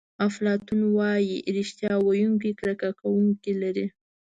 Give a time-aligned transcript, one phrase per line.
[0.27, 3.85] افلاطون وایي ریښتیا ویونکی کرکه کوونکي لري.